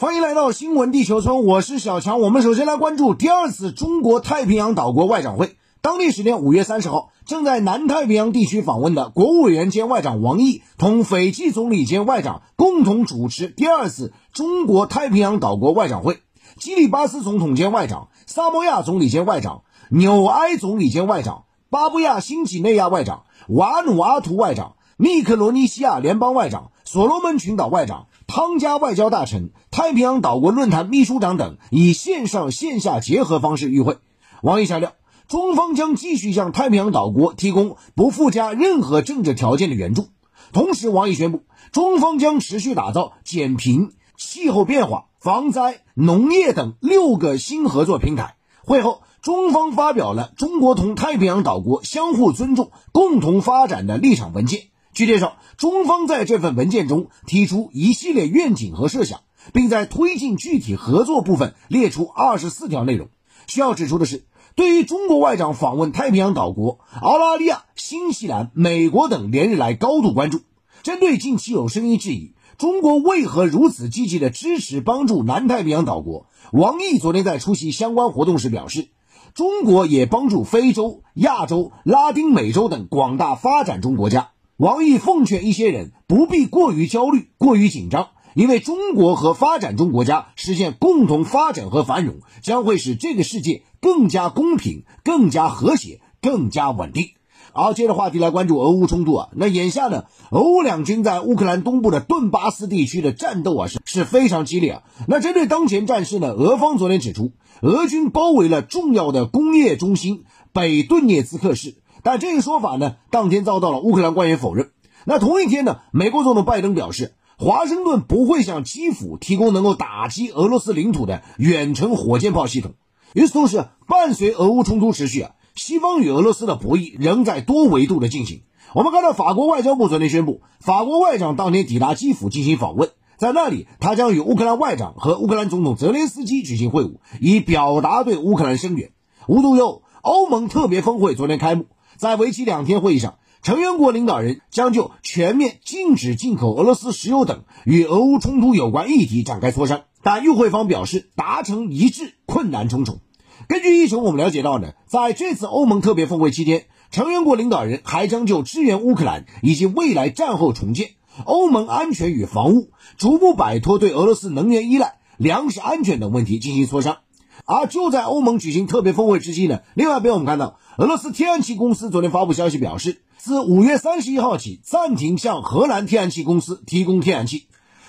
[0.00, 2.22] 欢迎来到新闻地球村，我是小强。
[2.22, 5.58] 我们首先来关注第二次中国太平洋岛国外长会。
[5.82, 16.20] 当地时间五月三十号，正在南太平洋地区访问的国务委员兼外长王毅同斐济总理兼外长共同主持第二次中国太平洋岛国外长会。
[16.58, 28.06] 基里巴斯总统兼外长、萨摩亚总理兼外长、纽埃总理兼外长、巴布亚新几内亚外长、瓦努阿图外长、密克罗尼西亚联邦外长、所罗门群岛外长。
[28.30, 33.98] 汤加外交大臣、太平洋岛国论坛秘书长等以线上线下结合方式与会。
[34.40, 34.92] 王毅强调，
[35.26, 40.10] 中方将继续向太平洋岛国提供不附加任何政治条件的援助。
[40.52, 48.36] 同时，王毅宣布，中方将持续打造减贫、气候变化、防灾、农业等六个新合作平台。
[48.64, 54.69] 会后，中方发表了中国同太平洋岛国相互尊重、共同发展的立场文件。
[54.92, 59.20] 据介绍，中方在这份文件中提出一系列愿景和设想，
[59.52, 63.08] 并在推进具体合作部分列出二十四条内容。
[63.46, 64.24] 需要指出的是，
[64.56, 70.40] 对于中国外长访问太平洋岛国，澳大利亚、新西兰、美国等连日来高度关注。
[70.82, 78.88] 针对近期有声音质疑中国为何如此积极地支持帮助南太平洋岛国，王毅昨天在出席相关活动时表示，
[79.34, 84.30] 中国也帮助非洲、亚洲、拉丁美洲等广大发展中国家。
[84.60, 97.12] 王毅奉劝一些人不必过于焦虑、过于紧张，因为中国和发展中国家实现共同发展和繁荣，将会使这个世界更加公平、更加和谐、更加稳定。
[97.54, 99.28] 好，接着话题来关注俄乌冲突啊。
[99.34, 104.82] 那眼下呢，俄乌两军在乌克兰东部的顿巴斯地区的战斗啊是是非常激烈啊。
[105.08, 111.76] 那针对当前战事呢，俄方昨天指出，俄军包围了重要的工业中心北顿涅茨克市。
[112.02, 114.70] 但这一说法呢，当天遭到了乌克兰官员否认。
[115.04, 122.74] 那同一天呢，美国总统拜登表示，华盛顿不会向基辅提供能够打击俄罗斯领土的远程火箭炮系统。
[123.14, 128.42] 与此同时，伴随俄乌冲突持续啊，西方与俄罗斯的博弈仍在多维度的进行。
[128.74, 138.92] 我们看到，法国外交部昨天宣布，法国外长当天抵达基辅进行访问，在那里，他将与乌克兰外长和乌克兰总统泽连斯基举行会晤，以表达对乌克兰声援。
[139.26, 141.66] 无独有偶，欧盟特别峰会昨天开幕。
[142.00, 149.82] 在为期两天会议上，成员国领导人将就全面禁止进口俄罗斯石油等与俄乌冲突有关议题展开磋商。
[150.02, 153.00] 但与会方表示，达成一致困难重重。
[153.48, 160.92] 根据议程，我们了解到呢，在这次欧盟特别峰会期间，成员国领导人还将就支援乌克兰以及未来战后重建、
[161.26, 166.96] 欧盟安全与防务、逐步摆脱对俄罗斯能源依赖、粮食安全等问题进行磋商。
[167.44, 177.46] 而就在欧盟举行特别峰会之际呢，另外边我们看到，俄罗斯天然气公司昨天发布消息表示，自五月三十一号起暂停向荷兰天然气公司提供天然气。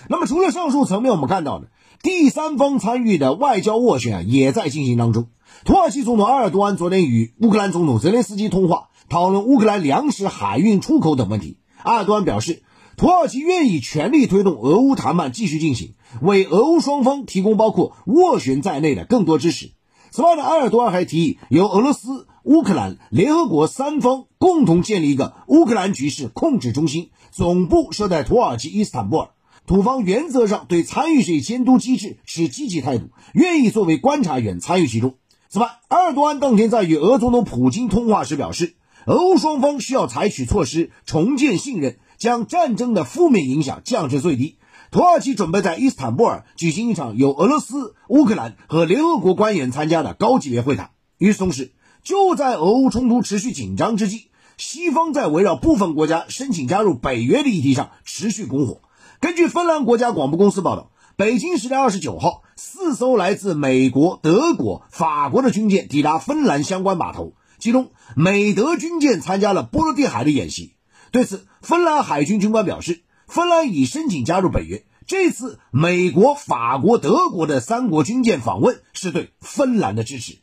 [0.09, 1.67] 那么除了上述层面，我们看到呢，
[2.01, 5.27] 第三方参与的外交斡旋也在进行当中。
[5.65, 11.57] 土耳其总统埃尔多安昨天与乌克兰总统泽连斯基通话，讨论乌克兰粮食海运出口等问题。
[11.83, 12.63] 埃尔多安表示。
[12.97, 19.71] 土耳其愿意全力推动俄乌谈判继续进行，为俄乌双方提供包括斡旋在内的更多支持。
[20.11, 29.29] 此外呢，埃尔多安还提议由俄罗斯、乌克兰、联合国三方共同建立一个乌克兰局势控制中心，总部设在土耳其伊斯坦布尔。
[29.65, 35.15] 土方原则上对参与这监督机制持积极态度，愿意作为观察员参与其中。
[35.49, 38.75] 此外，埃尔多安当天在与俄总统普京通话时表示，
[39.05, 41.97] 俄乌双方需要采取措施重建信任。
[42.21, 44.59] 将战争的负面影响降至最低。
[44.91, 50.91] 土耳其准备在伊斯坦布尔举行一场由俄罗斯、乌克兰和联合国官员参加的高级别会谈。
[51.17, 51.71] 与此同时，
[52.03, 58.81] 就在俄乌冲突持续紧张之际，西方在围绕部分国家申请加入北约的议题上持续拱火。
[59.19, 70.73] 根据芬兰国家广播公司报道，北京时间二十九号，四艘来自美国、德国、法国的军舰抵达芬兰相关码头，其中美德军舰参加了波罗的海的演习。
[71.11, 74.85] 对此，芬兰海军军官表示，芬兰已申请加入北约。
[75.05, 80.37] 这次美国、法国、德国的三国军舰访问是对芬兰的支持。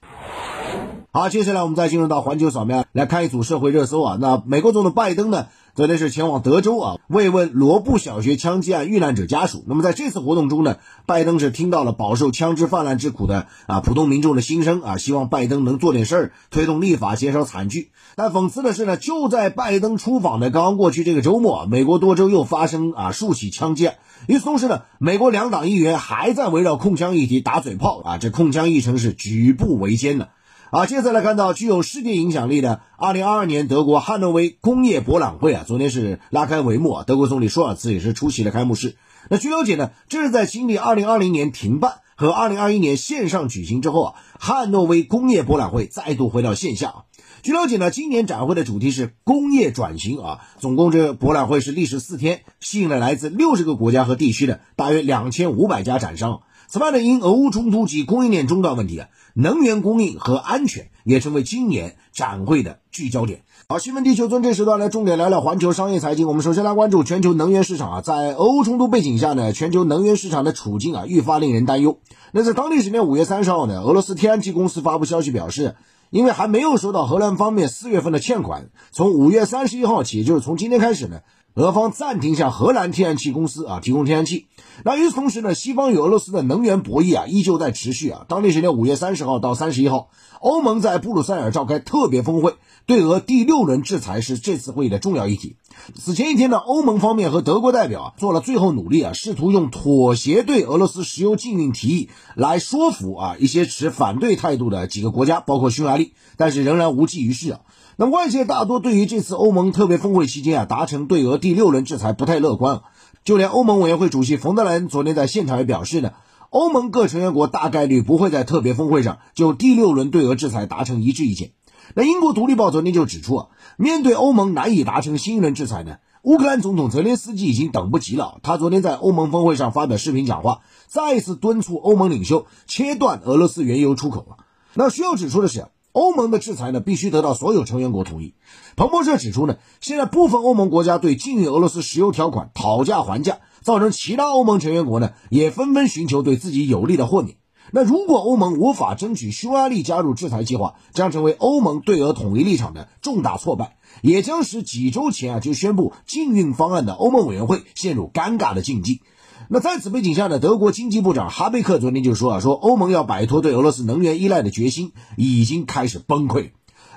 [1.10, 4.18] 好，接下来我们再进入到环球扫描，来看一组社会热搜啊。
[4.20, 5.46] 那美国总统拜登呢？
[5.78, 9.62] 昨天是前往德州啊，慰问罗布小学枪击案遇难者家属。
[9.68, 17.92] 那么在这次活动中呢，拜登是听到了饱受枪支泛滥之苦的啊普通民众的心声啊，希望拜登能做点事儿，推动立法减少惨剧。
[18.16, 23.98] 但讽刺的是呢，就在拜登出访的刚刚过去这个周末，美国多州又发生啊数起枪击案。
[24.26, 30.30] 与此同时呢，美国两党议员还在围绕控枪议题打嘴炮啊，这控枪议程是举步维艰的。
[30.70, 37.04] 啊，接下来看到具有世界影响力的二零二二年德国汉诺威工业博览会啊，昨天是拉开帷幕啊。
[37.06, 38.96] 德国总理舒尔茨也是出席了开幕式。
[39.30, 47.04] 那据了解呢，这是在经历2020年停办和2021年线上举行之后啊，汉诺威工业博览会再度回到线下。
[47.42, 56.42] 据了解呢，今年展会的主题是工业转型啊，总共这博览会是历时四天，吸引了来自六十个国家和地区的大约两千五百家展商。
[56.70, 63.40] 此外呢，因俄乌冲突及供应链中断问题啊，能源供应和安全也成为今年展会的聚焦点。
[63.70, 66.28] 好，新闻地球村这时段来重点聊聊环球商业财经。
[66.28, 72.00] 我们首先来关注全球能源市场啊，在俄乌冲突背景下呢，全球能源市场的处境啊愈发令人担忧。
[72.32, 75.74] 那在当地时间五月三十号呢，俄罗斯天然气公司发布消息表示，
[76.10, 81.20] 因为还没有收到荷兰方面四月份的欠款，从五月三十一号起，就是从今天开始呢。
[81.58, 84.46] 俄方暂停向荷兰天然气公司啊提供天然气。
[84.84, 88.26] 那与此同时呢，西方与俄罗斯的能源博弈啊依旧在持续啊。
[88.28, 90.08] 当地时间五月三十号到三十一号，
[90.40, 92.54] 欧盟在布鲁塞尔召开特别峰会，
[92.86, 95.56] 对俄第六轮制裁是这次会议的重要议题。
[95.96, 107.60] 此前一天呢，欧盟方面和德国代表啊做了最后努力啊，试图用妥协对俄罗斯石油禁运提议来说服啊一些持反对态度的几个国家，包括匈牙利，但是仍然无济于事啊。
[108.00, 112.82] 那外界大多对于这次欧盟特别峰会期间啊达成对俄第六轮制裁不太乐观，
[113.24, 116.12] 就连欧盟委员会主席冯德莱恩昨天在现场也表示呢，
[116.50, 121.50] 欧盟各成员国大概率不会在特别峰会上就第六轮对俄制裁达成一致意见。
[121.96, 123.46] 那英国《独立报》昨天就指出啊，
[123.76, 128.38] 面对欧盟难以达成新一轮制裁呢，乌克兰总统泽连斯基已经等不及了。
[128.44, 134.46] 他昨天在欧盟峰会上发表视频讲话，再一次敦促欧盟领袖切断俄罗斯原油出口啊。
[134.74, 135.66] 那需要指出的是。
[135.98, 138.34] 欧盟的制裁呢，必须得到所有成员国同意。
[138.76, 147.36] 彭博社指出呢，现在部分欧盟国家对禁运俄罗斯石油条款讨价还价，造成其他欧盟成员国呢也纷纷寻求对自己有利的豁免。
[147.70, 159.02] 那如果欧盟无法争取匈牙利加入制裁计划，将成为欧盟对俄统一立场的重大挫败，也将使几周前啊就宣布禁运方案的欧盟委员会陷入尴尬的境地。
[159.48, 166.50] 那在此背景下呢，德国经济部长哈贝克昨天就说啊，说欧盟要摆脱对俄罗斯能源依赖的决心已经开始崩溃。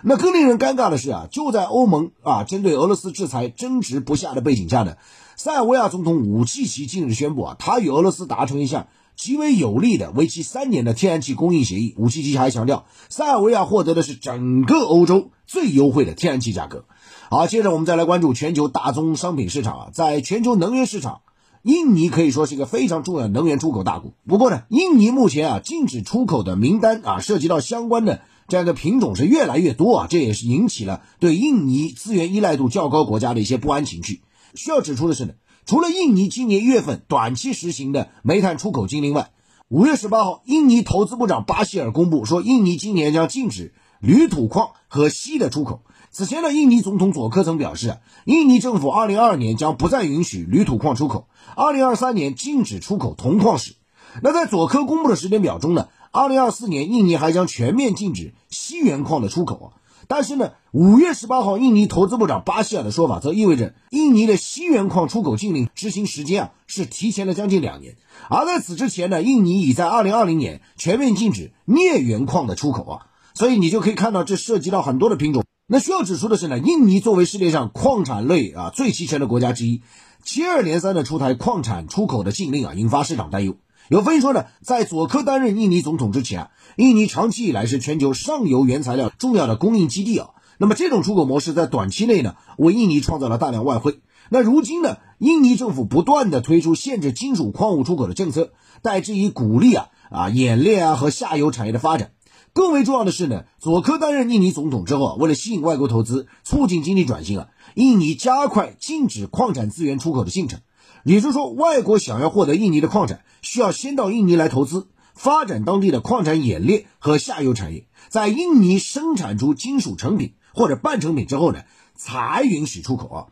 [0.04, 4.96] 那更令人尴尬的是啊，就在欧盟啊针对俄罗斯制裁争执不下的背景下呢，
[5.38, 11.94] 塞尔维亚总统武契奇近日宣布啊，他与俄罗斯达成一项极为有利的为期三年的天然气供应协议。
[11.98, 16.86] 武契奇还强调，塞尔维亚获得的是整个欧洲最优惠的天然气价格。
[17.30, 21.22] 好，接着我们再来关注全球大宗商品市场啊，在全球能源市场。
[21.64, 24.14] 印尼可以说是一个非常重要的能源出口大国。
[24.28, 34.22] 不过呢，印尼目前啊禁止出口的名单啊，涉及到相关的这样的品种是越来越多啊，这也是引起了对印尼资源依赖度较高国家的一些不安情绪。
[34.56, 35.34] 需要指出的是呢，
[35.66, 39.32] 除了印尼今年一月份短期实行的煤炭出口禁令外，
[39.68, 45.84] 五月十八号，印尼投资部长巴希尔公布说，印尼今年将禁止铝土矿和锡的出口。
[46.14, 53.76] 此前呢，印尼总统佐科曾表示，印尼政府二零二二年将不再允许铝土矿出口，二零二三年禁止出口铜矿石。
[54.22, 59.68] 那在佐科公布的时间表中呢，二零二四年印尼还将全面禁止锡原矿的出口啊。
[60.10, 67.96] 但是呢，五月十八号，印尼投资部长巴希尔的说法则意味着印尼的锡原矿出口禁令执行时间啊是提前了将近两年。
[68.30, 73.08] 而在此之前呢，印尼已在二零二零年全面禁止镍原矿的出口啊。
[73.34, 75.44] 所以你就可以看到，这涉及到很多的品种。
[75.68, 79.82] 那需要指出的是呢，印尼作为世界上矿产类啊最齐全的国家之一，
[80.24, 83.56] 接二连三的出台矿产出口的禁令啊，引发市场担忧。
[83.90, 90.32] 有分析说呢，在佐科担任印尼总统之前啊，印尼长期以来是全球上游原材料重要的供应基地啊。
[90.58, 94.02] 那么这种出口模式在短期内呢，为印尼创造了大量外汇。
[94.30, 102.12] 那如今呢，印尼政府不断的推出限制金属矿物出口的政策，代之以鼓励啊啊冶炼啊和下游产业的发展。
[102.54, 110.60] 更为重要的是呢，佐科担任印尼总统之后啊，为了吸引外国投资、促进经济转型啊，印尼加快禁止矿产资源出口的进程。
[111.04, 121.62] 也就是说，外国想要获得印尼的矿产，需要先到印尼来投资，发展当地的矿产冶炼和下游产业，在印尼生产出金属成品或者半成品之后呢，
[121.96, 123.28] 才允许出口啊。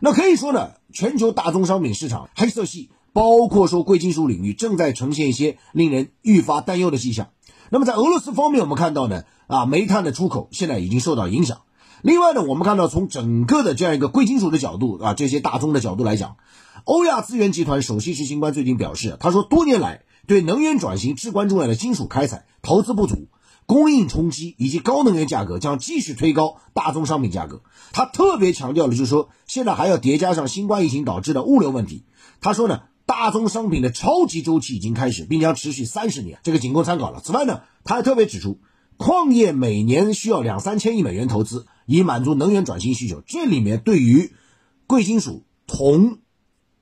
[0.00, 7.28] 那可以说呢，全球大宗商品市场黑色系，包括说贵金属领域，正在呈现一些令人愈发担忧的迹象。
[7.74, 11.62] 那么在俄罗斯方面，我们看到呢，啊，煤炭的出口现在已经受到影响。
[12.02, 16.36] 另外呢，我们看到从整个的这样一个贵金属的角度啊，这些大宗的角度来讲，
[16.84, 23.26] 欧亚资源集团首席执行官最近表示，他说多年来对能源转型至关重要的金属开采投资不足，
[23.66, 27.62] 供应冲击以及高能源价格将继续推高大宗商品价格。
[27.92, 32.04] 他特别强调的就是说，现在还要叠加上新冠疫情导致的物流问题。
[32.40, 32.82] 他说呢。
[33.06, 37.20] 大宗商品的超级周期已经开始，并将持续三十年，这个仅供参考了。
[37.20, 38.58] 此外呢，他还特别指出，
[38.96, 43.22] 矿业每年需要两三千亿美元投资，以满足能源转型需求。
[43.26, 44.32] 这里面对于
[44.86, 46.18] 贵金属铜、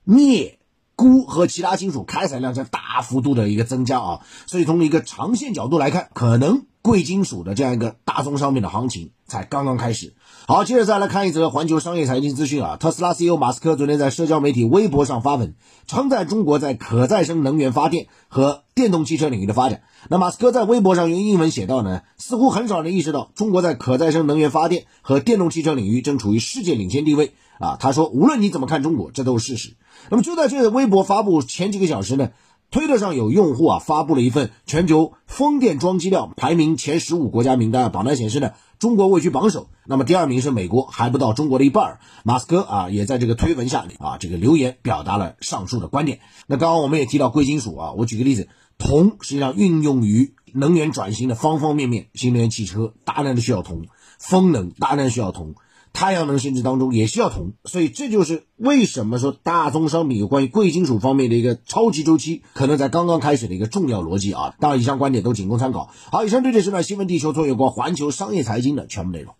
[0.05, 0.59] 镍、
[0.95, 10.13] 钴和其他金属开采量将大幅度的一个增加啊，所以从一个长线角度来看，可能贵金属的这样一个大宗商品的行情才刚刚开始。
[10.45, 15.55] 好，接着再来看一则环球商业财经资讯啊，特斯拉 CEO 马斯克昨天在社交媒体微博上发文，
[15.87, 19.81] 称赞中国在可再生能源发电和电动汽车领域的发展。
[20.09, 27.77] 那马斯克在微博上用英文写道呢，似乎很少人意识到中国在可再生能源发电和电动汽车领域正处于世界领先地位啊。
[27.79, 29.75] 他说，无论你怎么看中国，这都是事实。
[30.09, 32.29] 那么就在这个微博发布前几个小时呢，
[32.73, 41.99] 推特上有用户啊发布了一份全球风电装机量排名前十五国家名单，榜单显示呢，中国位居榜首，那么第二名是美国，还不到中国的一半。
[42.23, 46.19] 马斯克啊也在这个推文下啊这个留言表达了上述的观点。
[46.47, 48.49] 那刚刚我们也提到贵金属啊，我举个例子，
[48.79, 53.85] 铜实际上运用于能源转型的方方面面，新能源汽车大量的需要铜，
[54.17, 55.53] 风能大量需要铜。
[55.93, 64.55] 太阳能甚至当中也需要铜，所以这就是为什么说大宗商品有关于贵金属方面的一个超级周期可能在刚刚开始的一个重要逻辑啊。
[64.59, 65.91] 当然，以上观点都仅供参考。
[66.11, 69.35] 好，以上这就是呢新闻地球做有关环球商业财经的全部内容。